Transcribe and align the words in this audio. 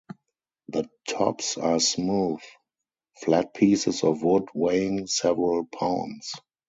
The 0.69 0.89
tops 1.07 1.59
are 1.59 1.79
smooth, 1.79 2.41
flat 3.23 3.53
pieces 3.53 4.03
of 4.03 4.23
wood 4.23 4.49
weighing 4.55 5.05
several 5.05 5.65
pounds. 5.67 6.31